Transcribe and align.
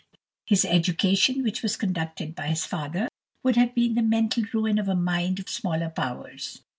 His 0.47 0.65
education, 0.65 1.43
which 1.43 1.61
was 1.61 1.77
conducted 1.77 2.33
by 2.33 2.47
his 2.47 2.65
father, 2.65 3.07
would 3.43 3.55
have 3.55 3.75
been 3.75 3.93
the 3.93 4.01
mental 4.01 4.43
ruin 4.51 4.79
of 4.79 4.87
a 4.87 4.95
mind 4.95 5.37
of 5.39 5.47
smaller 5.47 5.91
powers. 5.91 6.61